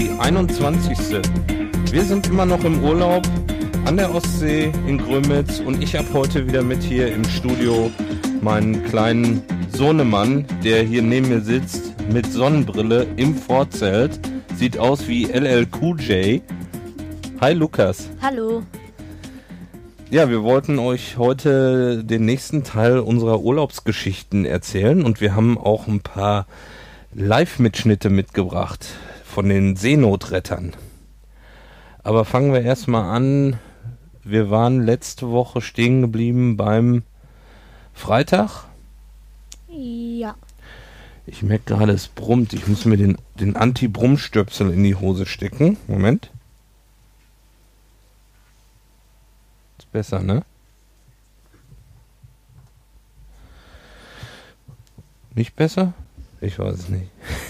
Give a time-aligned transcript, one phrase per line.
[0.00, 0.98] die 21.
[1.90, 3.22] Wir sind immer noch im Urlaub
[3.84, 7.90] an der Ostsee in Grömitz und ich habe heute wieder mit hier im Studio
[8.40, 9.42] meinen kleinen
[9.76, 14.18] Sohnemann, der hier neben mir sitzt mit Sonnenbrille im Vorzelt.
[14.56, 16.40] Sieht aus wie LLQJ.
[17.42, 18.08] Hi Lukas.
[18.22, 18.62] Hallo.
[20.08, 25.88] Ja, wir wollten euch heute den nächsten Teil unserer Urlaubsgeschichten erzählen und wir haben auch
[25.88, 26.46] ein paar
[27.12, 28.86] Live-Mitschnitte mitgebracht
[29.30, 30.74] von den Seenotrettern.
[32.02, 33.58] Aber fangen wir erstmal an.
[34.24, 37.04] Wir waren letzte Woche stehen geblieben beim
[37.94, 38.64] Freitag.
[39.68, 40.34] Ja.
[41.26, 42.52] Ich merke gerade, es brummt.
[42.52, 45.76] Ich muss mir den, den Anti-Brummstöpsel in die Hose stecken.
[45.86, 46.30] Moment.
[49.78, 50.42] Ist besser, ne?
[55.34, 55.94] Nicht besser?
[56.40, 57.10] Ich weiß es nicht.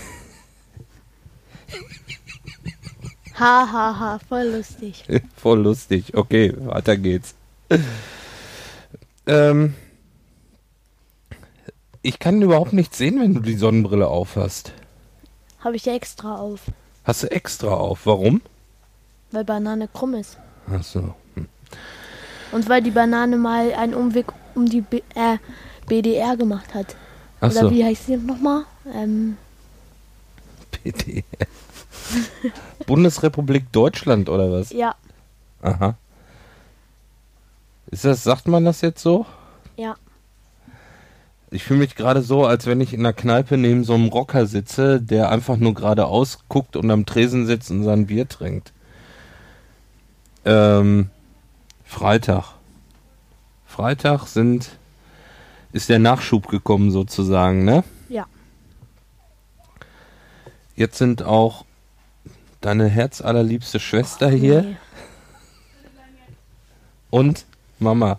[3.40, 5.04] Ha, ha, ha, voll lustig.
[5.36, 6.14] Voll lustig.
[6.14, 7.34] Okay, weiter geht's.
[9.26, 9.74] ähm,
[12.02, 14.72] ich kann überhaupt nichts sehen, wenn du die Sonnenbrille aufhast.
[15.60, 16.60] Habe ich ja extra auf,
[17.04, 18.04] Hast du extra auf.
[18.06, 18.40] Warum?
[19.32, 20.36] weil Banane krumm ist.
[20.70, 21.14] Ach so.
[22.52, 25.38] Und weil die Banane mal einen Umweg um die B äh,
[25.86, 26.96] BDR gemacht hat.
[27.40, 27.70] Ach Oder so.
[27.70, 28.64] wie heißt sie nochmal?
[28.92, 29.36] Ähm,
[30.72, 31.22] PDR.
[32.86, 34.70] Bundesrepublik Deutschland oder was?
[34.70, 34.94] ja,
[35.62, 35.96] Aha.
[37.90, 39.26] Ist das, sagt man das jetzt so?
[39.76, 39.96] ja.
[41.52, 44.46] Ich fühle mich gerade so, als wenn ich in einer Kneipe neben so einem Rocker
[44.46, 48.72] sitze, der einfach nur geradeaus guckt und am Tresen sitzt und sein Bier trinkt.
[50.44, 51.10] Ähm,
[51.84, 52.54] Freitag.
[53.66, 54.78] Freitag sind,
[55.72, 57.82] ist der Nachschub gekommen sozusagen, ne?
[58.08, 58.26] Ja.
[60.76, 61.64] Jetzt sind auch
[62.60, 64.76] deine herzallerliebste Schwester hier Nee.
[67.10, 67.44] und
[67.78, 68.18] Mama.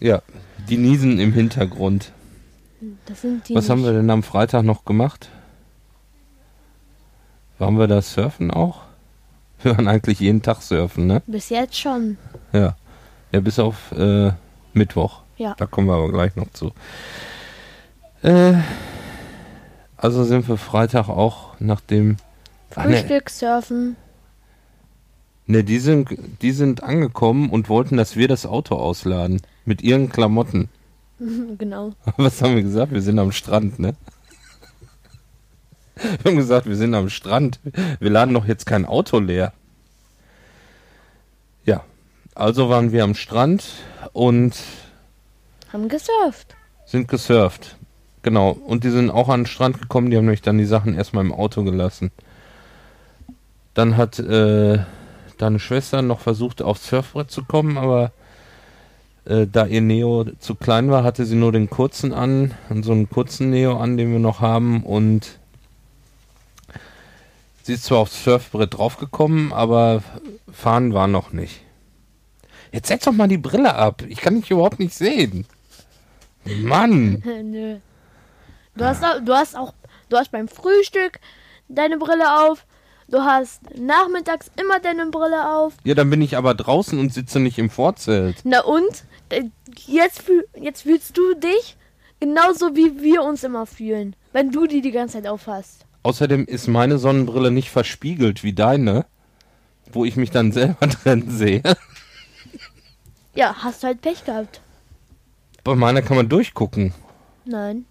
[0.00, 0.22] Ja,
[0.68, 2.12] die niesen im Hintergrund.
[3.48, 3.86] Was haben nicht.
[3.86, 5.28] wir denn am Freitag noch gemacht?
[7.58, 8.82] Waren wir da surfen auch?
[9.62, 11.22] Wir waren eigentlich jeden Tag surfen, ne?
[11.26, 12.18] Bis jetzt schon.
[12.52, 12.76] Ja.
[13.32, 14.32] Ja, bis auf äh,
[14.74, 15.22] Mittwoch.
[15.38, 15.54] Ja.
[15.56, 16.72] Da kommen wir aber gleich noch zu.
[18.22, 18.54] Äh,
[19.96, 22.10] also sind wir Freitag auch nach dem.
[22.10, 22.16] Ne,
[22.74, 23.96] Frühstück, surfen.
[25.46, 26.08] ne, die sind,
[26.42, 29.40] die sind angekommen und wollten, dass wir das Auto ausladen.
[29.64, 30.68] Mit ihren Klamotten.
[31.58, 31.92] genau.
[32.16, 32.92] Was haben wir gesagt?
[32.92, 33.94] Wir sind am Strand, ne?
[35.96, 37.60] Wir haben gesagt, wir sind am Strand.
[38.00, 39.52] Wir laden doch jetzt kein Auto leer.
[41.64, 41.84] Ja,
[42.34, 43.64] also waren wir am Strand
[44.12, 44.54] und
[45.72, 46.56] Haben gesurft.
[46.84, 47.76] sind gesurft.
[48.22, 48.50] Genau.
[48.50, 50.10] Und die sind auch an den Strand gekommen.
[50.10, 52.10] Die haben nämlich dann die Sachen erstmal im Auto gelassen.
[53.74, 54.78] Dann hat äh,
[55.38, 58.12] deine Schwester noch versucht, aufs Surfbrett zu kommen, aber
[59.24, 63.08] äh, da ihr Neo zu klein war, hatte sie nur den kurzen an so einen
[63.08, 64.84] kurzen Neo an, den wir noch haben.
[64.84, 65.38] Und
[67.62, 70.02] sie ist zwar aufs Surfbrett draufgekommen, aber
[70.52, 71.60] fahren war noch nicht.
[72.70, 74.02] Jetzt setz doch mal die Brille ab.
[74.08, 75.46] Ich kann dich überhaupt nicht sehen.
[76.44, 77.22] Mann.
[77.44, 77.78] Nö.
[78.76, 79.72] Du hast, du hast auch,
[80.08, 81.20] du hast beim Frühstück
[81.68, 82.66] deine Brille auf.
[83.08, 85.74] Du hast nachmittags immer deine Brille auf.
[85.84, 88.38] Ja, dann bin ich aber draußen und sitze nicht im Vorzelt.
[88.44, 89.04] Na und?
[89.28, 89.44] Äh,
[89.86, 91.76] Jetzt, fühl, jetzt fühlst du dich
[92.20, 95.84] genauso wie wir uns immer fühlen, wenn du die die ganze Zeit aufhast.
[96.04, 99.04] Außerdem ist meine Sonnenbrille nicht verspiegelt wie deine,
[99.92, 101.62] wo ich mich dann selber drin sehe.
[103.34, 104.60] Ja, hast du halt Pech gehabt.
[105.64, 106.94] Bei meiner kann man durchgucken.
[107.44, 107.84] Nein.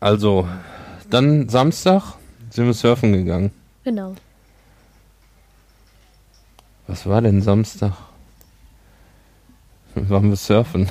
[0.00, 0.48] Also,
[1.10, 2.14] dann Samstag
[2.50, 3.50] sind wir surfen gegangen.
[3.84, 4.14] Genau.
[6.86, 7.92] Was war denn Samstag?
[9.94, 10.90] Waren wir surfen.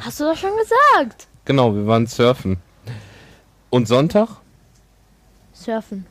[0.00, 1.26] Hast du doch schon gesagt.
[1.44, 2.58] Genau, wir waren surfen.
[3.70, 4.28] Und Sonntag
[5.52, 6.06] Surfen.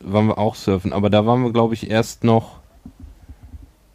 [0.00, 0.92] waren wir auch surfen.
[0.92, 2.60] Aber da waren wir, glaube ich, erst noch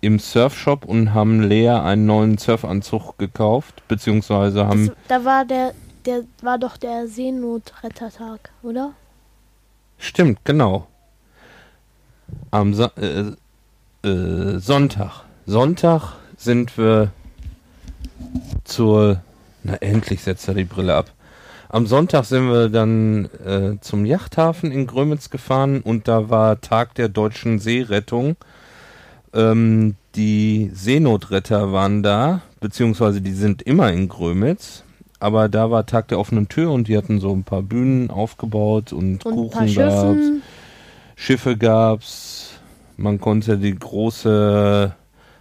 [0.02, 3.84] im Surfshop und haben Lea einen neuen Surfanzug gekauft.
[3.88, 4.88] Beziehungsweise haben...
[4.88, 5.74] Das, da war der,
[6.10, 8.94] der war doch der Seenotrettertag, oder?
[10.00, 10.88] Stimmt, genau.
[12.50, 13.34] Am Sa äh,
[14.08, 15.24] äh, Sonntag.
[15.46, 17.12] Sonntag sind wir
[18.64, 19.22] zur.
[19.64, 21.12] Na, endlich setzt er die Brille ab.
[21.68, 26.96] Am Sonntag sind wir dann äh, zum Yachthafen in Grömitz gefahren und da war Tag
[26.96, 28.36] der deutschen Seerettung.
[29.34, 34.84] Ähm, die Seenotretter waren da, beziehungsweise die sind immer in Grömitz.
[35.20, 38.94] Aber da war Tag der offenen Tür und die hatten so ein paar Bühnen aufgebaut
[38.94, 40.22] und, Und Kuchen gab's.
[41.16, 42.60] Schiffe gab's.
[42.96, 44.94] Man konnte die große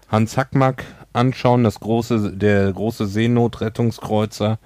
[0.09, 4.59] Hans Hackmack anschauen, das große, der große Seenotrettungskreuzer,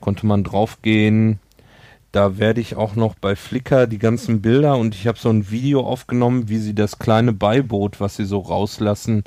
[0.00, 1.40] konnte man draufgehen.
[2.12, 5.50] Da werde ich auch noch bei Flickr die ganzen Bilder und ich habe so ein
[5.50, 9.24] Video aufgenommen, wie sie das kleine Beiboot, was sie so rauslassen,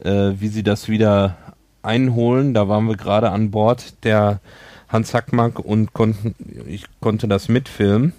[0.00, 1.36] äh, wie sie das wieder
[1.82, 2.54] einholen.
[2.54, 4.40] Da waren wir gerade an Bord der
[4.88, 6.34] Hans Hackmack und konnten,
[6.66, 8.12] ich konnte das mitfilmen.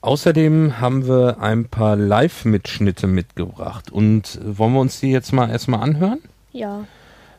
[0.00, 5.80] Außerdem haben wir ein paar Live-Mitschnitte mitgebracht und wollen wir uns die jetzt mal erstmal
[5.80, 6.20] anhören?
[6.52, 6.84] Ja.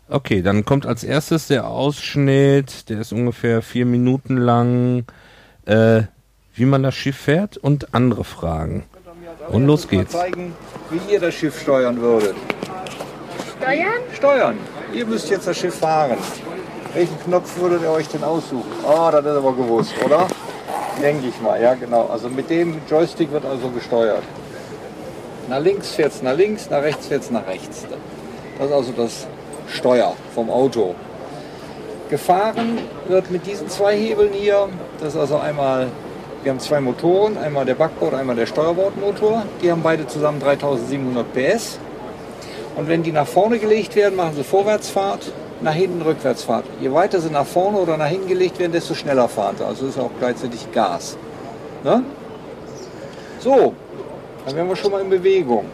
[0.09, 5.05] Okay, dann kommt als erstes der Ausschnitt, der ist ungefähr vier Minuten lang,
[5.65, 6.03] äh,
[6.53, 8.83] wie man das Schiff fährt und andere Fragen.
[9.49, 10.11] Und los geht's.
[10.11, 10.53] Zeigen,
[10.89, 12.35] wie ihr das Schiff steuern würdet.
[13.61, 14.01] Steuern?
[14.13, 14.57] Steuern.
[14.93, 16.17] Ihr müsst jetzt das Schiff fahren.
[16.93, 18.71] Welchen Knopf würdet ihr euch denn aussuchen?
[18.83, 20.27] Oh, das ist aber gewusst, oder?
[21.01, 22.07] Denke ich mal, ja genau.
[22.07, 24.23] Also mit dem Joystick wird also gesteuert.
[25.49, 27.85] Nach links fährt es nach links, nach rechts fährt es nach rechts.
[28.57, 29.27] Das ist also das
[29.67, 30.95] Steuer vom Auto.
[32.09, 34.69] Gefahren wird mit diesen zwei Hebeln hier.
[34.99, 35.87] Das ist also einmal,
[36.43, 39.43] wir haben zwei Motoren, einmal der Backbord, einmal der Steuerbordmotor.
[39.61, 41.79] Die haben beide zusammen 3700 PS.
[42.79, 46.63] Und wenn die nach vorne gelegt werden, machen sie Vorwärtsfahrt, nach hinten Rückwärtsfahrt.
[46.79, 49.65] Je weiter sie nach vorne oder nach hinten gelegt werden, desto schneller fahren sie.
[49.65, 51.17] Also ist auch gleichzeitig Gas.
[51.83, 52.03] Ne?
[53.39, 53.73] So,
[54.45, 55.65] dann wären wir schon mal in Bewegung.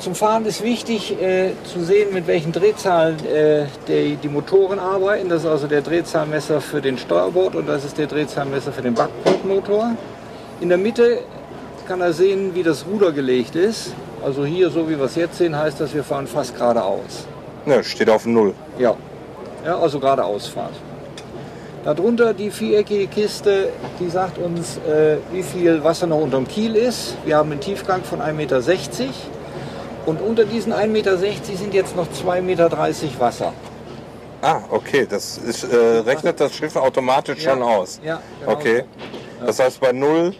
[0.00, 5.28] Zum Fahren ist wichtig äh, zu sehen, mit welchen Drehzahlen äh, die, die Motoren arbeiten.
[5.28, 8.94] Das ist also der Drehzahlmesser für den Steuerbord und das ist der Drehzahlmesser für den
[8.94, 9.92] Backbordmotor.
[10.60, 11.20] In der Mitte
[11.86, 13.92] kann er sehen, wie das Ruder gelegt ist.
[14.24, 17.26] Also hier, so wie wir es jetzt sehen, heißt das, wir fahren fast geradeaus.
[17.66, 18.54] Ja, steht auf Null.
[18.78, 18.94] Ja,
[19.64, 20.74] ja also geradeausfahrt.
[21.84, 23.70] Darunter die viereckige Kiste,
[24.00, 27.16] die sagt uns, äh, wie viel Wasser noch unterm Kiel ist.
[27.24, 28.58] Wir haben einen Tiefgang von 1,60 Meter.
[30.06, 32.70] Und unter diesen 1,60 Meter sind jetzt noch 2,30 Meter
[33.18, 33.52] Wasser.
[34.40, 38.00] Ah, okay, das ist, äh, rechnet das Schiff automatisch schon aus.
[38.04, 38.84] Ja, genau Okay.
[39.44, 40.34] Das heißt, bei Null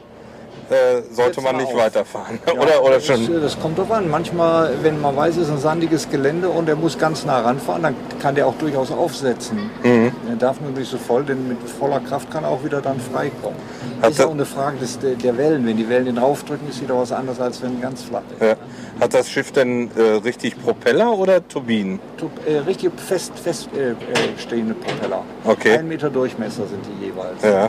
[0.70, 1.76] äh, sollte man nicht auf.
[1.76, 2.38] weiterfahren.
[2.46, 3.40] Ja, oder, oder das, schon.
[3.40, 4.08] Das kommt drauf an.
[4.10, 7.82] Manchmal, wenn man weiß, es ist ein sandiges Gelände und er muss ganz nah ranfahren,
[7.82, 9.70] dann kann der auch durchaus aufsetzen.
[9.82, 10.12] Mhm.
[10.28, 13.00] Er darf nur nicht so voll, denn mit voller Kraft kann er auch wieder dann
[13.00, 13.58] freikommen.
[14.02, 15.66] Hat Das ist auch eine Frage des, der, der Wellen.
[15.66, 18.42] Wenn die Wellen den raufdrücken, ist wieder was anderes, als wenn ganz flach ist.
[18.46, 18.54] Ja.
[19.00, 21.98] Hat das Schiff denn äh, richtig Propeller oder Turbinen?
[22.16, 23.94] Tu- Äh, richtig fest, fest äh, äh,
[24.36, 25.22] stehende Propeller.
[25.44, 25.78] Okay.
[25.78, 27.42] Ein Meter Durchmesser sind die jeweils.
[27.42, 27.68] Ja.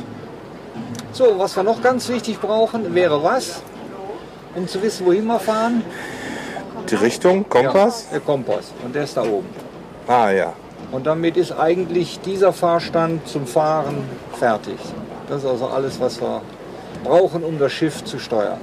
[1.12, 3.62] So, was wir noch ganz wichtig brauchen, wäre was?
[4.56, 5.84] Um zu wissen, wohin wir fahren?
[6.90, 8.06] Die Richtung, Kompass?
[8.06, 8.72] Ja, der Kompass.
[8.84, 9.48] Und der ist da oben.
[10.08, 10.54] Ah ja.
[10.92, 14.04] Und damit ist eigentlich dieser Fahrstand zum Fahren
[14.40, 14.78] fertig.
[15.28, 16.42] Das ist also alles, was wir
[17.04, 18.60] brauchen, um das Schiff zu steuern.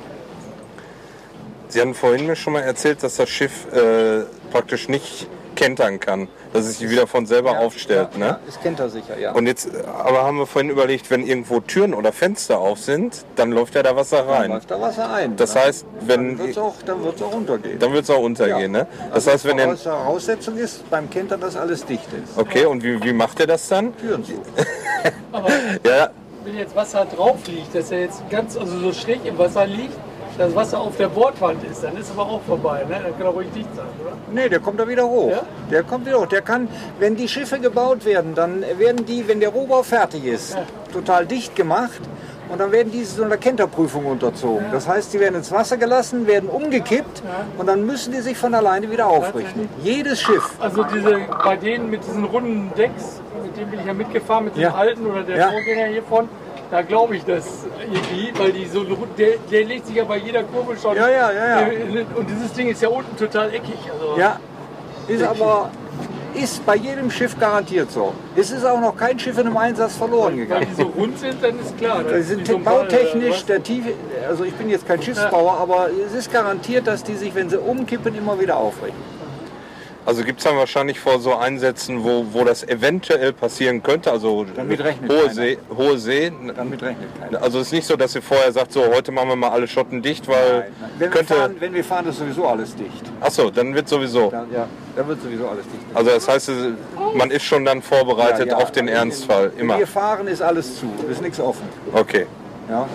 [1.69, 6.29] Sie haben vorhin mir schon mal erzählt, dass das Schiff äh, praktisch nicht kentern kann,
[6.53, 8.11] dass es sich wieder von selber aufstellt.
[8.13, 8.27] ja, ne?
[8.27, 9.33] Ja, das kennt er sicher, ja.
[9.33, 13.51] Und jetzt, aber haben wir vorhin überlegt, wenn irgendwo Türen oder Fenster auf sind, dann
[13.51, 14.51] läuft ja da Wasser dann rein.
[14.53, 15.35] läuft da Wasser ein.
[15.37, 17.79] Das Dann- heißt, wenn- Dann wird es auch, dann wird's auch untergehen.
[17.79, 18.87] Dann wird es auch untergehen, ne?
[19.09, 22.39] Das also heißt, wenn die der, Voraussetzung ist beim Kentern, dass alles dicht ist.
[22.39, 23.97] okay, und wie, wie macht er das dann?
[23.97, 24.33] Türen zu.
[25.85, 26.11] Ja,
[26.45, 29.95] wenn jetzt Wasser drauf liegt, dass er jetzt ganz also so schräg im Wasser liegt,
[30.39, 32.85] das Wasser auf der Bordwand ist, dann ist aber auch vorbei.
[32.89, 33.01] Ne?
[33.03, 34.13] Dann kann er ruhig dicht sein, oder?
[34.33, 35.31] Nee, der kommt da wieder hoch.
[35.31, 35.43] Ja?
[35.71, 36.27] Der kommt wieder hoch.
[36.27, 40.55] Der kann, wenn die Schiffe gebaut werden, dann werden die, wenn der Rohbau fertig ist,
[40.55, 40.63] Ja.
[40.93, 42.01] total dicht gemacht.
[42.49, 44.67] Und dann werden diese so einer Kenterprüfung unterzogen.
[44.71, 47.21] Das heißt, die werden ins Wasser gelassen, werden umgekippt
[47.59, 49.69] und dann müssen die sich von alleine wieder aufrichten.
[49.83, 50.51] Jedes Schiff.
[50.61, 54.55] Also diese, bei denen mit diesen runden Decks, mit denen bin ich ja mitgefahren, mit
[54.55, 54.75] dem Ja.
[54.77, 55.51] alten oder der Ja.
[55.51, 56.29] Vorgänger hiervon,
[56.71, 58.85] da glaube ich das irgendwie, weil die so,
[59.17, 60.97] der, der legt sich ja bei jeder Kurve schon.
[60.97, 61.69] Ja, ja, ja, ja.
[62.15, 63.79] Und dieses Ding ist ja unten total eckig.
[63.93, 64.39] Also Ja,
[65.09, 65.71] ist aber
[66.35, 68.13] ist bei jedem Schiff garantiert so.
[68.35, 70.67] Es ist auch noch kein Schiff in einem Einsatz verloren gegangen.
[70.71, 72.05] die so rund sind, dann ist klar.
[72.05, 73.93] Die das sind so bautechnisch äh, der Tiefe,
[74.29, 77.59] also ich bin jetzt kein Schiffsbauer, aber es ist garantiert, dass die sich, wenn sie
[77.59, 79.16] umkippen, immer wieder aufrichten.
[80.07, 84.47] Also gibt es dann wahrscheinlich vor so Einsätzen, wo, wo das eventuell passieren könnte, also
[84.55, 85.35] Damit rechnet hohe keiner.
[85.35, 86.33] See, hohe See.
[86.57, 87.43] Damit rechnet keiner.
[87.43, 89.67] Also es ist nicht so, dass ihr vorher sagt, so heute machen wir mal alle
[89.69, 90.91] Schotten dicht, weil Nein, nein.
[90.93, 91.35] Wenn, wir könnte.
[91.35, 93.03] fahren, wenn wir fahren, ist sowieso alles dicht.
[93.21, 94.31] Achso, dann wird sowieso.
[94.31, 95.85] Da, ja, da wird sowieso alles dicht.
[95.95, 96.51] Also das heißt,
[97.15, 98.65] man ist schon dann vorbereitet Ja, ja.
[98.65, 99.51] auf den Ernstfall.
[99.55, 99.79] Wenn Immer.
[99.79, 100.87] wir fahren, ist alles zu.
[101.11, 101.65] Ist nichts offen.
[101.93, 102.27] Okay.
[102.71, 102.89] Ja.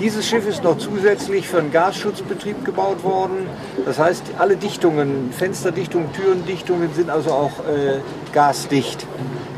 [0.00, 3.46] Dieses Schiff ist noch zusätzlich für einen Gasschutzbetrieb gebaut worden.
[3.84, 8.00] Das heißt, alle Dichtungen, Fensterdichtungen, Türendichtungen sind also auch äh,
[8.32, 9.06] gasdicht.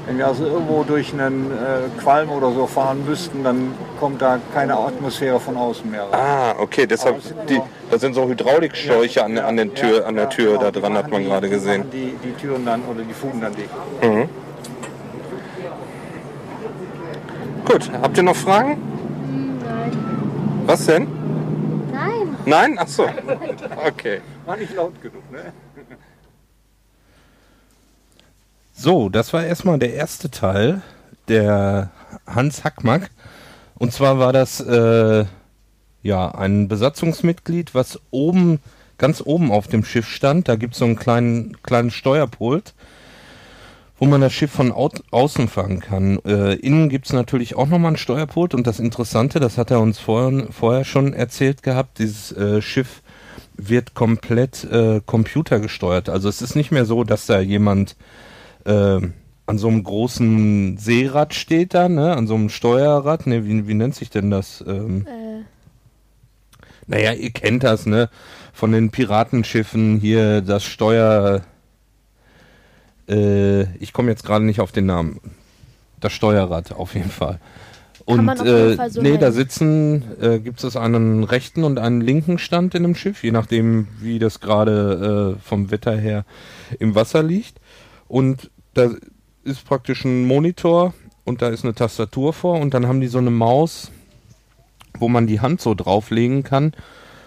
[0.06, 4.40] Wenn wir also irgendwo durch einen äh, Qualm oder so fahren müssten, dann kommt da
[4.52, 6.20] keine Atmosphäre von außen mehr rein.
[6.20, 10.58] Ah, okay, deshalb, die, das sind so Hydraulikschläuche an, an, den Tür, an der Tür
[10.58, 11.84] da dran, hat man gerade gesehen.
[11.92, 13.70] Die, die Türen dann oder die Fugen dann dicht.
[14.02, 14.28] Mhm.
[17.64, 18.91] Gut, habt ihr noch Fragen?
[20.72, 21.06] Was denn?
[21.92, 22.34] Nein.
[22.46, 22.76] Nein?
[22.78, 23.06] Ach so.
[23.86, 24.22] Okay.
[24.46, 25.52] War nicht laut genug, ne?
[28.72, 30.80] So, das war erstmal der erste Teil
[31.28, 31.90] der
[32.26, 33.10] Hans Hackmack.
[33.74, 35.26] Und zwar war das äh,
[36.02, 38.58] ja ein Besatzungsmitglied, was oben,
[38.96, 40.48] ganz oben auf dem Schiff stand.
[40.48, 42.72] Da gibt es so einen kleinen, kleinen Steuerpult,
[44.02, 46.18] wo man das Schiff von au außen fahren kann.
[46.24, 48.52] Äh, innen gibt es natürlich auch nochmal einen Steuerpult.
[48.52, 53.00] Und das Interessante, das hat er uns vorhin, vorher schon erzählt gehabt, dieses äh, Schiff
[53.56, 56.08] wird komplett äh, computergesteuert.
[56.08, 57.94] Also es ist nicht mehr so, dass da jemand
[58.64, 58.98] äh,
[59.46, 62.16] an so einem großen Seerad steht da, ne?
[62.16, 63.46] An so einem Steuerrad, ne?
[63.46, 64.64] Wie, wie nennt sich denn das?
[64.66, 65.44] Ähm, Äh,
[66.88, 68.10] naja, ihr kennt das, ne?
[68.52, 71.42] Von den Piratenschiffen hier das Steuer.
[73.08, 75.20] Äh, ich komme jetzt gerade nicht auf den Namen.
[76.00, 77.38] Das Steuerrad auf jeden Fall.
[78.04, 79.32] Und äh, Fall so nee, da nennen.
[79.32, 83.86] sitzen, äh, gibt es einen rechten und einen linken Stand in dem Schiff, je nachdem,
[84.00, 86.24] wie das gerade äh, vom Wetter her
[86.80, 87.60] im Wasser liegt.
[88.08, 88.90] Und da
[89.44, 90.94] ist praktisch ein Monitor
[91.24, 93.92] und da ist eine Tastatur vor und dann haben die so eine Maus,
[94.98, 96.72] wo man die Hand so drauflegen kann.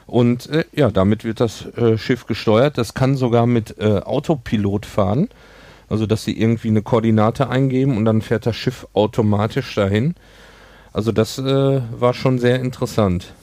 [0.08, 2.77] Und äh, ja, damit wird das äh, Schiff gesteuert.
[2.77, 5.29] Das kann sogar mit äh, Autopilot fahren.
[5.89, 10.15] Also, dass sie irgendwie eine Koordinate eingeben und dann fährt das Schiff automatisch dahin.
[10.93, 13.33] Also, das äh, war schon sehr interessant.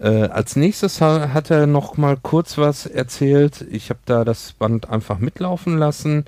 [0.00, 3.64] Äh, als nächstes ha hat er noch mal kurz was erzählt.
[3.70, 6.24] Ich habe da das Band einfach mitlaufen lassen.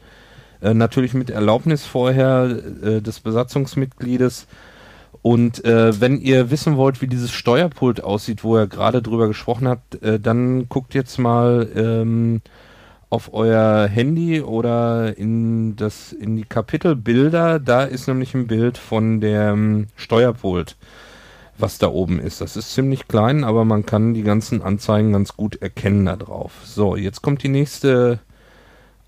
[0.62, 4.46] Äh, natürlich mit Erlaubnis vorher äh, des Besatzungsmitgliedes.
[5.22, 9.66] Und äh, wenn ihr wissen wollt, wie dieses Steuerpult aussieht, wo ihr gerade drüber gesprochen
[9.66, 12.42] habt, äh, dann guckt jetzt mal ähm,
[13.16, 17.58] auf euer Handy oder in das in die Kapitelbilder.
[17.58, 20.76] Da ist nämlich ein Bild von dem Steuerpult,
[21.56, 22.42] was da oben ist.
[22.42, 26.52] Das ist ziemlich klein, aber man kann die ganzen Anzeigen ganz gut erkennen da drauf.
[26.64, 28.18] So, jetzt kommt die nächste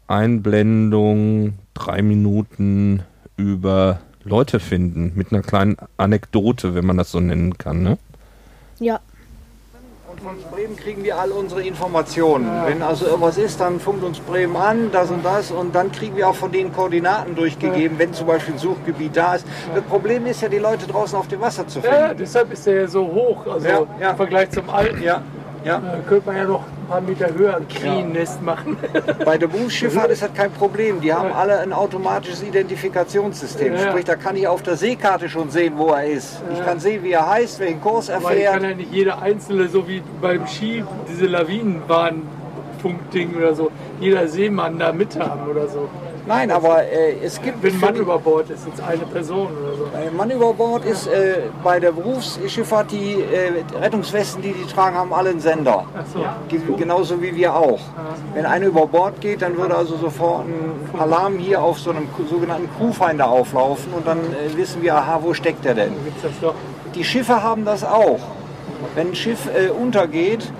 [0.07, 1.59] Einblendung.
[1.75, 3.03] Drei Minuten
[3.37, 7.83] über Leute finden mit einer kleinen Anekdote, wenn man das so nennen kann.
[7.83, 7.99] Ne?
[8.81, 9.00] ja.
[10.22, 12.50] Von Bremen kriegen wir all unsere Informationen.
[12.66, 16.16] Wenn also irgendwas ist, dann funkt uns Bremen an, das und das, und dann kriegen
[16.16, 19.46] wir auch von den Koordinaten durchgegeben, wenn zum Beispiel ein Suchgebiet da ist.
[19.75, 22.16] Das Problem ist ja, die Leute draußen auf dem Wasser zu Ja, finden.
[22.18, 23.46] deshalb ist er ja so hoch.
[23.46, 24.10] Also Ja, ja.
[24.10, 25.02] im Vergleich zum alten.
[25.02, 25.22] Ja,
[25.68, 25.80] ja.
[25.80, 28.76] Da könnte man ja noch ein paar Meter höher ein Krähennest machen.
[29.25, 31.00] Bei der Berufsschifffahrt ist das kein Problem.
[31.00, 33.75] Die haben alle ein automatisches Identifikationssystem.
[33.75, 33.90] Ja.
[33.90, 36.42] Sprich, da kann ich auf der Seekarte schon sehen, wo er ist.
[36.52, 38.70] Ich kann sehen, wie er heißt, welchen Kurs er Aber ich kann fährt.
[38.70, 43.70] ja nicht jeder einzelne, so wie beim Ski, diese Lawinenbahnfunkding oder so,
[44.00, 45.88] jeder Seemann da mithaben oder so.
[46.28, 49.85] Nein, aber äh, es gibt Wenn Mann über Bord ist, jetzt eine Person oder so.
[49.97, 54.94] Ein Mann über Bord ist äh, bei der Berufsschifffahrt, die äh, Rettungswesten, die die tragen,
[54.97, 55.85] haben alle einen Sender.
[55.97, 56.20] Ach so.
[56.49, 57.80] Ge- Genauso wie wir auch.
[58.35, 62.06] Wenn einer über Bord geht, dann würde also sofort ein Alarm hier auf so einem
[62.28, 65.92] sogenannten Crewfinder auflaufen und dann äh, wissen wir, aha, wo steckt er denn?
[66.94, 68.20] Die Schiffe haben das auch.
[68.94, 70.52] Wenn ein Schiff äh, untergeht,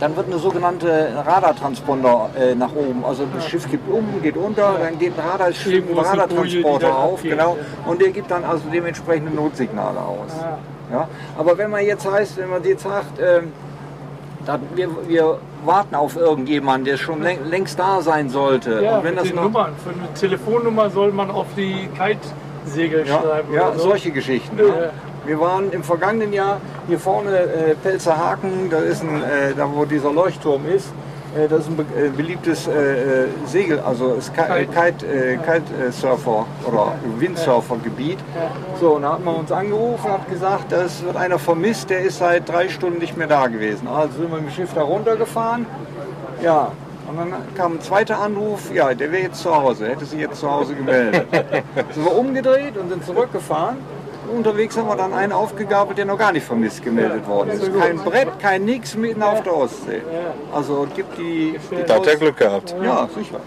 [0.00, 3.04] dann wird eine sogenannte Radartransponder äh, nach oben.
[3.04, 7.56] Also das Schiff gibt um, geht unter, dann geht ein Radar, ein Radartransporter auf, genau,
[7.86, 10.32] und der gibt dann also dementsprechende Notsignale aus.
[10.92, 11.08] Ja?
[11.38, 13.52] Aber wenn man jetzt heißt, wenn man jetzt sagt, ähm,
[14.46, 18.82] dann wir, wir warten auf irgendjemanden, der schon läng, längst da sein sollte.
[18.82, 19.72] Ja, und wenn das noch, Nummern.
[19.82, 23.54] Für eine Telefonnummer soll man auf die Kitesegel Ja, schreiben.
[23.54, 23.88] ja oder so.
[23.88, 24.58] solche Geschichten.
[24.58, 24.90] Ja.
[25.26, 29.68] Wir waren im vergangenen Jahr hier vorne äh, Pelzer Haken, da ist ein, äh, da
[29.72, 30.88] wo dieser Leuchtturm ist.
[31.34, 35.38] Äh, das ist ein be äh, beliebtes äh, äh, Segel, also es Kite, Kite.
[35.38, 38.18] Kite, äh, oder Windsurfergebiet.
[38.78, 42.18] So, und da hat man uns angerufen, hat gesagt, es wird einer vermisst, der ist
[42.18, 43.88] seit drei Stunden nicht mehr da gewesen.
[43.88, 45.64] Also sind wir mit dem Schiff da runtergefahren.
[46.42, 46.72] Ja,
[47.08, 50.40] und dann kam ein zweiter Anruf, ja, der wäre jetzt zu Hause, hätte sich jetzt
[50.40, 51.26] zu Hause gemeldet.
[51.94, 53.78] sind wir umgedreht und sind zurückgefahren.
[54.32, 57.70] Unterwegs haben wir dann einen aufgegabelt, der noch gar nicht vermisst gemeldet worden ist.
[57.78, 60.02] Kein Brett, kein nix mitten auf der Ostsee.
[60.52, 62.74] Also gibt die, die Da hat er Glück gehabt.
[62.82, 63.40] Ja, sicher.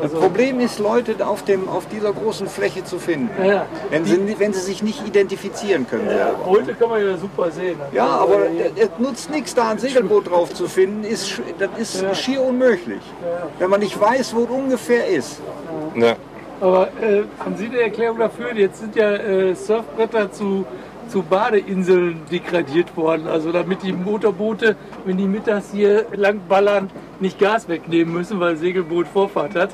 [0.00, 3.30] Das Problem ist, Leute auf, dem, auf dieser großen Fläche zu finden.
[3.44, 3.66] Ja.
[3.90, 6.38] Wenn sie, wenn sie sich nicht identifizieren können selber.
[6.46, 7.78] Heute kann man ja super sehen.
[7.92, 8.46] Ja, aber
[8.76, 11.04] es nutzt nichts, da ein Segelboot drauf zu finden.
[11.04, 13.02] Ist, das ist schier unmöglich.
[13.58, 15.40] Wenn man nicht weiß, wo es ungefähr ist.
[15.94, 16.16] Ja.
[16.62, 18.54] Aber äh, haben Sie eine Erklärung dafür?
[18.54, 20.64] Jetzt sind ja äh, Surfbretter zu,
[21.08, 23.26] zu Badeinseln degradiert worden.
[23.26, 26.88] Also damit die Motorboote, wenn die mittags hier lang ballern,
[27.18, 29.70] nicht Gas wegnehmen müssen, weil Segelboot Vorfahrt hat.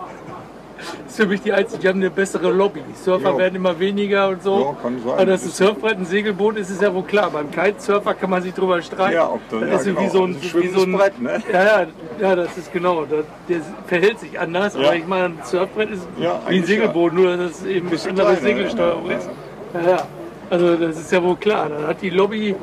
[0.78, 2.82] Das ist für mich die einzige, die haben eine bessere Lobby.
[3.02, 3.38] Surfer Ja.
[3.38, 4.60] werden immer weniger und so.
[4.60, 5.12] Ja, kann sein.
[5.12, 7.30] Aber dass ein Surfbrett ein Segelboot ist, ist ja wohl klar.
[7.30, 9.14] Beim Kitesurfer kann man sich drüber streiten.
[9.14, 10.00] Ja, ob das- das ja, ist genau.
[10.00, 11.42] wie so ein, Ein wie so ein Brett, ne?
[11.52, 11.86] Ja, ja,
[12.20, 13.04] ja, das ist genau.
[13.04, 14.74] Das, der verhält sich anders.
[14.74, 14.80] Ja.
[14.86, 17.90] Aber ich meine, ein Surfbrett ist Ja, wie ein Segelboot, nur dass es eben eine
[17.90, 19.28] Bisschen andere kleiner, Segelsteuerung ist.
[19.74, 20.06] Ja, ja.
[20.50, 21.68] Also das ist ja wohl klar.
[21.68, 22.54] Dann hat die Lobby,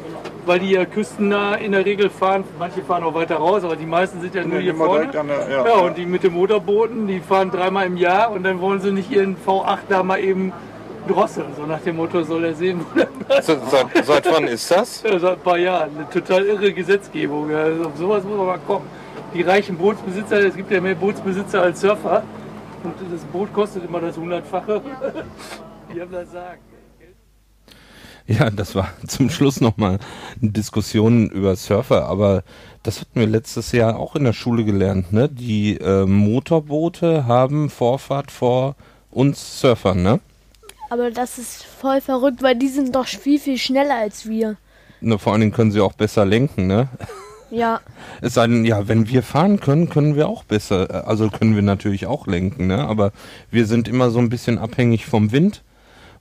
[0.45, 3.85] weil die ja küstennah in der Regel fahren, manche fahren auch weiter raus, aber die
[3.85, 5.07] meisten sind ja nur hier vorne.
[5.07, 5.65] der- ja.
[5.65, 8.91] ja, und die mit den Motorbooten, die fahren dreimal im Jahr und dann wollen sie
[8.91, 10.53] nicht ihren V8 da mal eben
[11.07, 11.47] drosseln.
[11.55, 15.03] So nach dem Motto soll er sehen, wo der Se- Seit, seit wann ist das?
[15.03, 15.89] ja, seit ein paar Jahren.
[15.97, 17.53] Eine total irre Gesetzgebung.
[17.53, 18.85] Also auf sowas muss man mal kommen.
[19.33, 22.23] Die reichen Bootsbesitzer, es gibt ja mehr Bootsbesitzer als Surfer.
[22.83, 24.81] Und das Boot kostet immer das Hundertfache.
[25.93, 26.59] Die haben das Sagen.
[28.27, 29.99] Ja, das war zum Schluss nochmal
[30.41, 32.43] eine Diskussion über Surfer, aber
[32.83, 35.13] das hatten wir letztes Jahr auch in der Schule gelernt.
[35.13, 35.29] Ne?
[35.29, 38.75] Die äh, Motorboote haben Vorfahrt vor
[39.11, 40.19] uns Surfern, ne?
[40.89, 44.57] Aber das ist voll verrückt, weil die sind doch viel, viel schneller als wir.
[45.01, 45.17] ne?
[45.17, 46.89] Vor allen Dingen können sie auch besser lenken, ne?
[47.49, 47.81] Ja,
[48.21, 51.55] Es sei denn, ja, wenn wir fahren können, können wir auch besser, äh, also können
[51.55, 52.87] wir natürlich auch lenken, ne?
[52.87, 53.11] Aber
[53.51, 55.63] wir sind immer so ein bisschen abhängig vom Wind,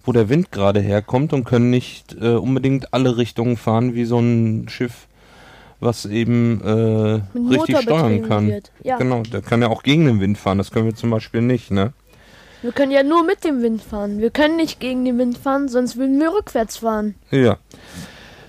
[0.05, 4.19] wo der Wind gerade herkommt und können nicht äh, unbedingt alle Richtungen fahren wie so
[4.19, 5.09] ein Schiff,
[5.81, 8.61] was eben äh, richtig steuern kann.
[8.83, 8.99] ja.
[8.99, 11.71] Genau, der kann ja auch gegen den Wind fahren, das können wir zum Beispiel nicht,
[11.71, 11.93] ne?
[12.65, 14.21] wir können ja nur mit dem Wind fahren.
[14.21, 17.15] Wir können nicht gegen den Wind fahren, sonst würden wir rückwärts fahren.
[17.31, 17.59] Ja.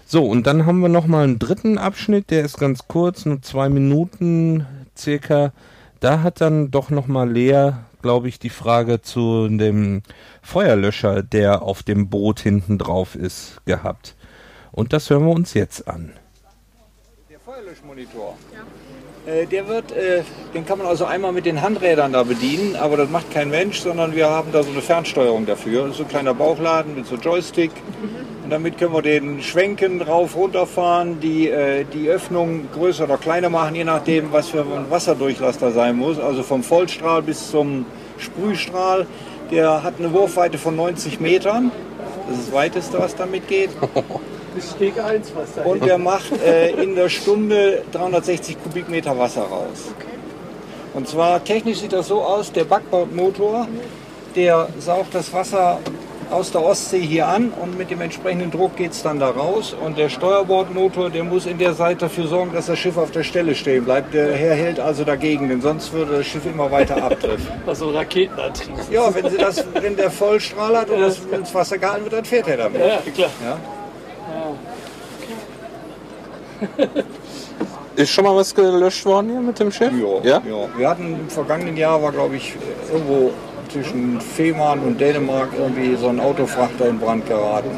[0.05, 3.41] So, und dann haben wir noch mal einen dritten Abschnitt, der ist ganz kurz, nur
[3.41, 4.65] zwei Minuten
[4.97, 5.51] circa.
[5.99, 7.73] Da hat dann doch noch mal Lea,
[8.05, 10.03] glaube ich, die Frage zu dem
[10.43, 14.15] Feuerlöscher, der auf dem Boot hinten drauf ist, gehabt.
[14.71, 16.13] Und das hören wir uns jetzt an.
[17.31, 18.37] Der Feuerlöschmonitor.
[19.25, 20.21] Äh, der wird, äh,
[20.53, 23.79] den kann man also einmal mit den Handrädern da bedienen, aber das macht kein Mensch,
[23.79, 25.81] sondern wir haben da so eine Fernsteuerung dafür.
[25.81, 27.71] Das ist so ein kleiner Bauchladen mit so Joystick.
[28.45, 33.49] Und damit können wir den schwenken, rauf, runterfahren, die, äh, die Öffnung größer oder kleiner
[33.49, 36.19] machen, je nachdem, was für ein Wasserdurchlass da sein muss.
[36.19, 37.88] Also vom Vollstrahl bis zum
[38.19, 39.08] Sprühstrahl.
[39.49, 41.71] Der hat eine Wurfweite von 90 Metern.
[42.27, 43.71] Das ist das weiteste, was damit geht.
[44.55, 49.41] Das Steg 1, was da Und der macht äh, in der Stunde 360 Kubikmeter Wasser
[49.41, 49.91] raus.
[50.93, 53.67] Und zwar technisch sieht das so aus, der Backbordmotor,
[54.34, 55.79] der saugt das Wasser
[56.31, 59.75] aus der Ostsee hier an und mit dem entsprechenden Druck geht es dann da raus.
[59.83, 63.23] Und der Steuerbordmotor, der muss in der Seite dafür sorgen, dass das Schiff auf der
[63.23, 64.13] Stelle stehen bleibt.
[64.13, 67.55] Der Herr hält also dagegen, denn sonst würde das Schiff immer weiter abdriften.
[67.67, 68.75] Also Raketenantrieb.
[68.91, 72.25] Ja, wenn, sie das, wenn der Vollstrahl hat und das ins Wasser gehalten wird, dann
[72.25, 72.79] fährt er damit.
[72.79, 73.29] Ja, klar.
[73.43, 73.57] Ja?
[77.95, 79.91] Ist schon mal was gelöscht worden hier mit dem Schiff?
[80.23, 80.67] Ja, ja.
[80.77, 82.53] Wir hatten im vergangenen Jahr, war glaube ich
[82.91, 83.31] irgendwo
[83.75, 87.71] zwischen Fehmarn und Dänemark irgendwie so ein Autofrachter in Brand geraten.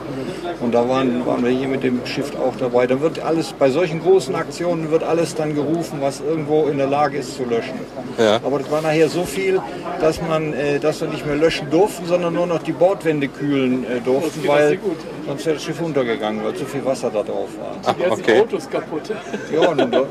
[0.61, 2.85] Und da waren, waren wir hier mit dem Schiff auch dabei.
[2.85, 6.85] Da wird alles, bei solchen großen Aktionen wird alles dann gerufen, was irgendwo in der
[6.85, 7.79] Lage ist zu löschen.
[8.19, 8.35] Ja.
[8.43, 9.59] Aber das war nachher so viel,
[9.99, 13.83] dass, man, äh, dass wir nicht mehr löschen durften, sondern nur noch die Bordwände kühlen
[13.83, 14.77] äh, durften, weil
[15.25, 17.93] sonst wäre das Schiff untergegangen, weil zu viel Wasser da drauf war.
[17.95, 18.41] Die ganzen okay.
[18.41, 19.09] Autos kaputt.
[19.51, 20.05] Ja, und dann-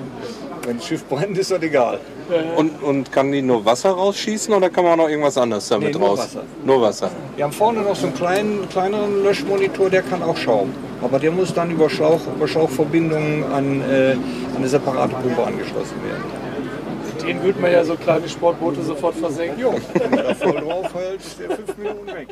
[0.66, 2.01] wenn das Schiff brennt, ist das egal.
[2.57, 5.93] Und, und kann die nur Wasser rausschießen oder kann man auch noch irgendwas anderes damit
[5.95, 6.19] Nee, nur raus?
[6.19, 6.43] Wasser.
[6.65, 7.11] Nur Wasser.
[7.37, 10.73] Wir haben vorne noch so einen kleinen, kleineren Löschmonitor, der kann auch Schaum.
[11.03, 14.21] Aber der muss dann über, Schlauch, über Schlauchverbindungen an, äh, an
[14.57, 16.25] eine separate Pumpe angeschlossen werden.
[17.27, 19.59] Den würde man ja so kleine Sportboote sofort versenken.
[19.61, 22.29] Jo, wenn man da voll drauf hält, ist der fünf Minuten weg.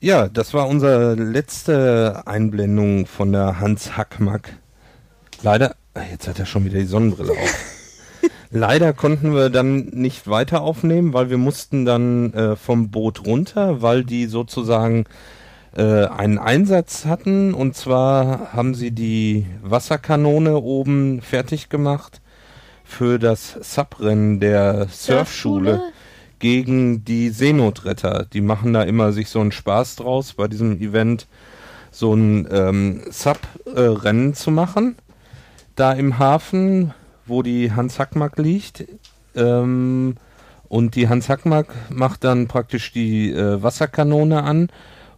[0.00, 4.58] Ja, das war unsere letzte Einblendung von der Hans Hackmack.
[5.42, 5.74] Leider,
[6.10, 7.72] jetzt hat er schon wieder die Sonnenbrille auf.
[8.50, 13.82] Leider konnten wir dann nicht weiter aufnehmen, weil wir mussten dann äh, vom Boot runter,
[13.82, 15.04] weil die sozusagen
[15.76, 17.54] äh, einen Einsatz hatten.
[17.54, 22.20] Und zwar haben sie die Wasserkanone oben fertig gemacht
[22.84, 25.92] für das Subrennen der Surfschule Surfschule?
[26.38, 28.26] gegen die Seenotretter.
[28.32, 31.26] Die machen da immer sich so einen Spaß draus, bei diesem Event
[31.90, 34.96] so ein ähm, Sub-Rennen zu machen.
[35.76, 36.92] Da im Hafen,
[37.26, 38.84] wo die Hans Hackmack liegt.
[39.34, 40.16] Ähm,
[40.68, 44.68] Und die Hans Hackmark macht dann praktisch die äh, Wasserkanone an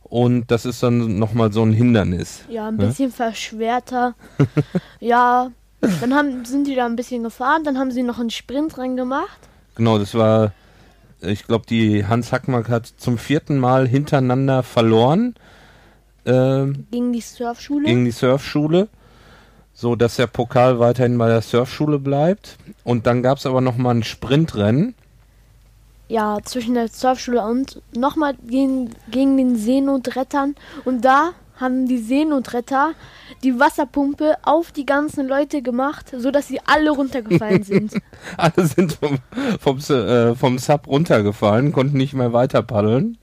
[0.02, 2.44] und das ist dann nochmal so ein Hindernis.
[2.50, 4.14] Ja, ein bisschen verschwerter.
[5.00, 8.76] ja, dann haben, sind die da ein bisschen gefahren, dann haben sie noch einen Sprint
[8.76, 9.38] dran gemacht.
[9.76, 10.52] Genau, das war,
[11.22, 15.34] ich glaube, die Hans Hackmark hat zum vierten Mal hintereinander verloren
[16.26, 17.86] ähm, Gegen die Surfschule.
[17.86, 18.88] gegen die Surfschule,
[19.78, 22.58] so dass der Pokal weiterhin bei der Surfschule bleibt.
[22.82, 24.96] Und dann gab es aber nochmal ein Sprintrennen.
[26.08, 30.56] ja, zwischen der Surfschule und nochmal gegen, gegen den Seenotrettern.
[30.84, 32.94] Und da haben die Seenotretter
[33.44, 37.92] die Wasserpumpe auf die ganzen Leute gemacht, sodass sie alle runtergefallen sind.
[38.36, 39.18] Alle sind vom,
[39.60, 43.16] vom, äh, vom Sub runtergefallen, konnten nicht mehr weiter paddeln.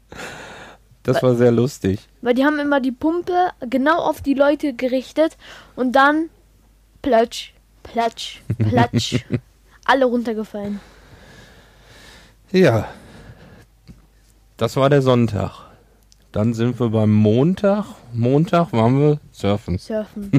[1.04, 2.00] Das war sehr lustig.
[2.22, 5.38] Weil die haben immer die Pumpe genau auf die Leute gerichtet
[5.76, 6.30] und dann
[7.06, 9.24] platsch, platsch, platsch.
[9.86, 10.80] alle runtergefallen.
[12.52, 12.88] Ja,
[14.58, 15.52] das war der Sonntag.
[16.32, 17.86] Dann sind wir beim Montag.
[18.12, 19.78] Montag waren wir surfen.
[19.78, 20.32] Surfen.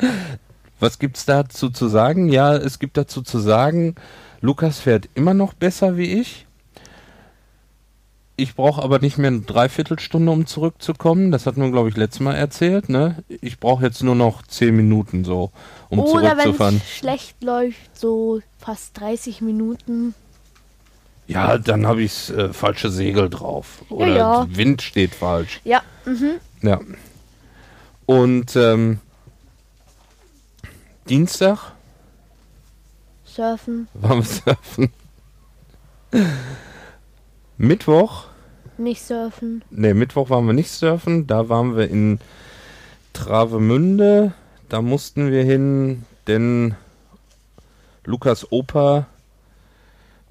[0.78, 2.28] Was gibt's dazu zu sagen?
[2.28, 3.94] Ja, es gibt dazu zu sagen,
[4.42, 6.43] Lukas fährt immer noch besser wie ich.
[8.36, 11.30] Ich brauche aber nicht mehr eine Dreiviertelstunde, um zurückzukommen.
[11.30, 12.88] Das hatten wir, glaube ich, letztes Mal erzählt.
[12.88, 13.22] Ne?
[13.28, 15.52] Ich brauche jetzt nur noch zehn Minuten so,
[15.88, 16.76] um Oder wenn zurückzufahren.
[16.84, 20.14] es schlecht läuft, so fast 30 Minuten.
[21.28, 23.84] Ja, dann habe ich äh, falsche Segel drauf.
[23.88, 24.46] Oder ja.
[24.50, 25.60] Wind steht falsch.
[25.64, 26.34] Ja, mhm.
[26.62, 26.80] Ja.
[28.06, 28.98] Und ähm,
[31.08, 31.72] Dienstag
[33.24, 34.92] Surfen, wir surfen.
[37.56, 38.26] Mittwoch,
[38.76, 39.62] nicht surfen.
[39.70, 41.26] ne, Mittwoch waren wir nicht surfen.
[41.26, 42.18] Da waren wir in
[43.12, 44.32] Travemünde.
[44.68, 46.74] Da mussten wir hin, denn
[48.04, 49.06] Lukas Opa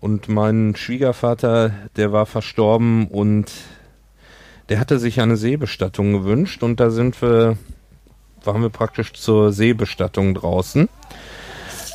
[0.01, 3.51] und mein Schwiegervater, der war verstorben und
[4.69, 7.57] der hatte sich eine Seebestattung gewünscht und da sind wir,
[8.43, 10.89] waren wir praktisch zur Seebestattung draußen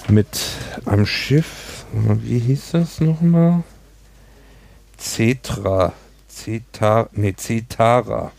[0.09, 0.27] mit
[0.87, 1.85] einem Schiff.
[1.93, 3.63] Wie hieß das nochmal?
[4.99, 5.93] Cetra.
[6.29, 8.33] Cetar, nee, Cetara.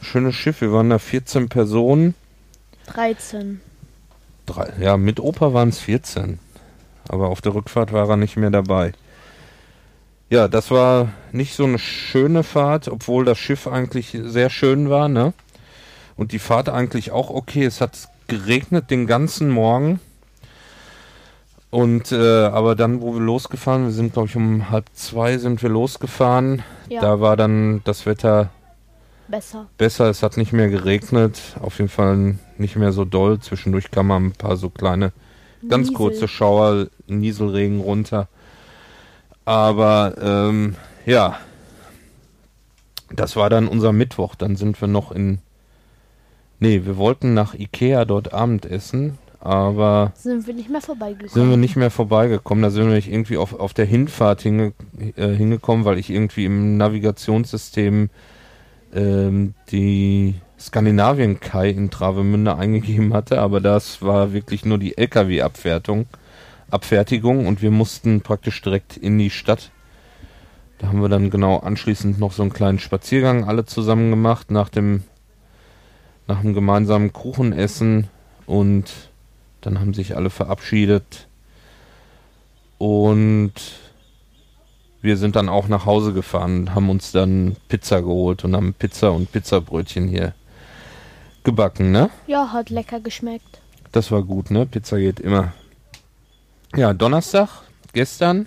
[0.00, 2.14] Schönes Schiff, wir waren da 14 Personen.
[2.86, 3.60] 13.
[4.46, 6.38] Drei, ja, mit Opa waren es 14.
[7.08, 8.92] Aber auf der Rückfahrt war er nicht mehr dabei.
[10.28, 15.08] Ja, das war nicht so eine schöne Fahrt, obwohl das Schiff eigentlich sehr schön war,
[15.08, 15.32] ne?
[16.16, 17.64] Und die Fahrt eigentlich auch okay.
[17.64, 20.00] Es hat geregnet den ganzen Morgen.
[21.70, 25.62] Und äh, aber dann, wo wir losgefahren, wir sind glaube ich um halb zwei sind
[25.62, 26.62] wir losgefahren.
[26.88, 28.50] Ja, Da war dann das Wetter
[29.28, 29.66] besser.
[29.76, 30.08] besser.
[30.08, 31.40] Es hat nicht mehr geregnet.
[31.60, 33.40] Auf jeden Fall nicht mehr so doll.
[33.40, 35.12] Zwischendurch kam mal ein paar so kleine,
[35.68, 35.96] ganz Niesel.
[35.96, 38.28] kurze Schauer, Nieselregen runter.
[39.44, 41.38] Aber ähm, ja,
[43.10, 44.34] das war dann unser Mittwoch.
[44.36, 45.38] Dann sind wir noch in.
[46.58, 51.30] Nee, wir wollten nach Ikea dort Abendessen, aber Sind wir nicht mehr vorbeigekommen.
[51.30, 52.62] sind wir nicht mehr vorbeigekommen.
[52.62, 54.72] Da sind wir nicht irgendwie auf, auf der Hinfahrt hinge,
[55.16, 58.10] äh, hingekommen, weil ich irgendwie im Navigationssystem
[58.94, 66.06] ähm, die Skandinavien-Kai in Travemünde eingegeben hatte, aber das war wirklich nur die LKW-Abfertigung
[66.70, 69.70] Abfertigung und wir mussten praktisch direkt in die Stadt.
[70.78, 74.68] Da haben wir dann genau anschließend noch so einen kleinen Spaziergang alle zusammen gemacht nach
[74.68, 75.04] dem
[76.26, 78.08] nach dem gemeinsamen Kuchenessen
[78.46, 79.10] und
[79.66, 81.26] dann haben sich alle verabschiedet
[82.78, 83.52] und
[85.02, 89.10] wir sind dann auch nach Hause gefahren, haben uns dann Pizza geholt und haben Pizza
[89.10, 90.34] und Pizzabrötchen hier
[91.42, 92.10] gebacken, ne?
[92.28, 93.60] Ja, hat lecker geschmeckt.
[93.90, 94.66] Das war gut, ne?
[94.66, 95.52] Pizza geht immer.
[96.76, 97.48] Ja, Donnerstag,
[97.92, 98.46] gestern.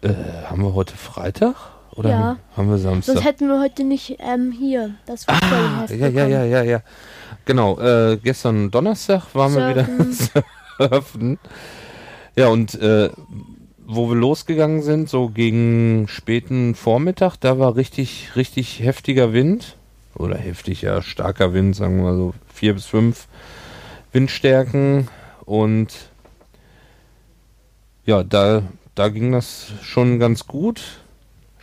[0.00, 0.14] Äh,
[0.48, 1.56] haben wir heute Freitag?
[1.96, 2.36] Oder Ja.
[2.56, 3.14] haben wir Samstag?
[3.14, 6.80] Sonst hätten wir heute nicht ähm, hier das Ah, ja, ja, ja, ja, ja.
[7.44, 9.86] Genau, äh, gestern Donnerstag waren wir wieder
[10.78, 11.38] surfen.
[12.36, 13.10] Ja, und äh,
[13.86, 19.76] wo wir losgegangen sind, so gegen späten Vormittag, da war richtig, richtig heftiger Wind.
[20.16, 23.26] Oder heftig, ja, starker Wind, sagen wir mal so vier bis fünf
[24.12, 25.08] Windstärken.
[25.44, 25.88] Und
[28.06, 28.62] ja, da,
[28.94, 30.80] da ging das schon ganz gut.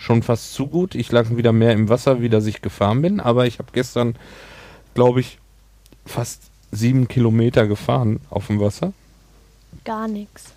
[0.01, 0.95] Schon fast zu gut.
[0.95, 3.19] Ich lag wieder mehr im Wasser, wie dass ich gefahren bin.
[3.19, 4.15] Aber ich habe gestern,
[4.95, 5.37] glaube ich,
[6.07, 8.93] fast sieben Kilometer gefahren auf dem Wasser.
[9.85, 10.53] Gar nichts.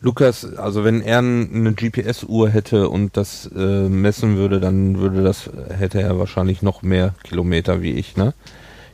[0.00, 5.50] Lukas, also wenn er eine GPS-Uhr hätte und das äh, messen würde, dann würde das,
[5.76, 8.32] hätte er wahrscheinlich noch mehr Kilometer wie ich, ne?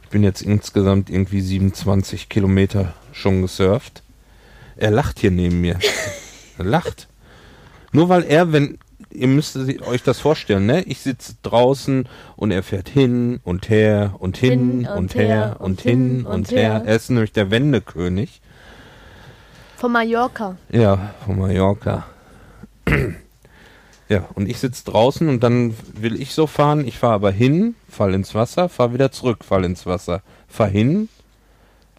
[0.03, 4.03] Ich bin jetzt insgesamt irgendwie 27 Kilometer schon gesurft.
[4.77, 5.79] Er lacht hier neben mir.
[6.59, 7.07] lacht.
[7.93, 8.79] Nur weil er, wenn,
[9.15, 10.83] ihr müsst euch das vorstellen, ne?
[10.83, 16.27] Ich sitze draußen und er fährt hin und her und hin, und, her und hin
[16.27, 16.83] und, her.
[16.85, 18.41] Er ist nämlich der Wendekönig.
[19.77, 20.57] Von Mallorca.
[20.71, 22.07] Ja, von Mallorca.
[24.09, 26.87] ja, und ich sitze draußen und dann will ich so fahren.
[26.87, 30.23] Ich fahre aber hin, fall ins Wasser, fahr wieder zurück, fall ins Wasser.
[30.49, 31.09] Fahr hin,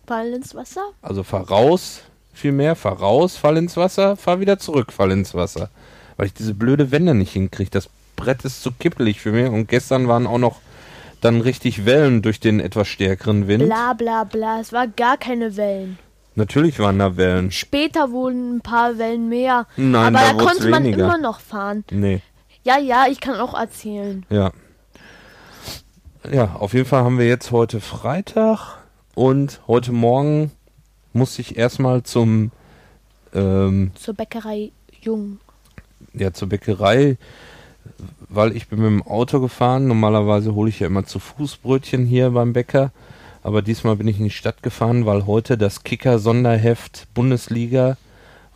[0.06, 0.92] Fall ins Wasser?
[1.02, 2.02] also fahr raus,
[2.34, 5.70] vielmehr, fahr raus, fall ins Wasser, fahr wieder zurück, fall ins Wasser.
[6.18, 7.70] Weil ich diese blöde Wände nicht hinkriege.
[7.72, 10.60] Das Brett ist zu kippelig für mich und gestern waren auch noch
[11.22, 13.66] dann richtig Wellen durch den etwas stärkeren Wind.
[13.66, 14.60] Bla bla bla.
[14.60, 15.98] Es war gar keine Wellen.
[16.36, 17.52] Natürlich waren da Wellen.
[17.52, 19.68] Später wurden ein paar Wellen mehr.
[19.78, 21.06] Nein, aber da da konnte man weniger.
[21.06, 21.84] immer noch fahren.
[21.92, 22.22] Nee.
[22.64, 24.26] Ja, ja, ich kann auch erzählen.
[24.30, 24.52] Ja.
[26.32, 28.78] Ja, auf jeden Fall haben wir jetzt heute Freitag
[29.14, 30.52] und heute Morgen
[31.12, 32.52] muss ich erstmal zum
[33.34, 34.72] ähm, Zur Bäckerei
[35.02, 35.40] Jung.
[36.14, 37.18] Ja zur Bäckerei,
[38.30, 39.88] weil ich bin mit dem Auto gefahren.
[39.88, 42.92] Normalerweise hole ich ja immer zu Fußbrötchen hier beim Bäcker,
[43.42, 47.98] aber diesmal bin ich in die Stadt gefahren, weil heute das Kicker Sonderheft Bundesliga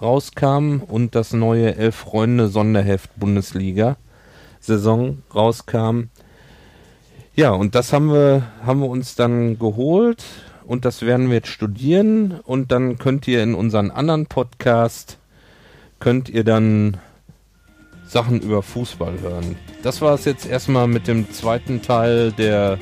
[0.01, 3.97] rauskam und das neue Elf Freunde Sonderheft Bundesliga
[4.59, 6.09] Saison rauskam.
[7.35, 10.23] Ja, und das haben wir, haben wir uns dann geholt
[10.65, 15.17] und das werden wir jetzt studieren und dann könnt ihr in unseren anderen Podcast
[15.99, 16.97] könnt ihr dann
[18.07, 19.55] Sachen über Fußball hören.
[19.83, 22.77] Das war es jetzt erstmal mit dem zweiten Teil der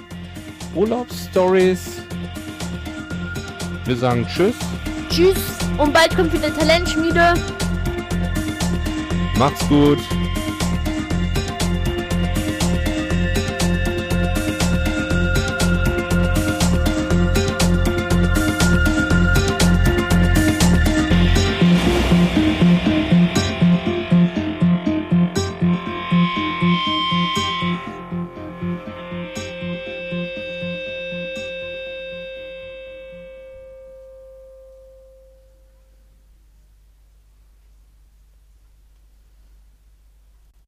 [0.76, 2.02] Urlaubsstories.
[3.86, 4.56] Wir sagen Tschüss,
[5.10, 5.38] Tschüss
[5.78, 7.34] und bald kommt wieder Talentschmiede.
[9.38, 10.00] macht's gut.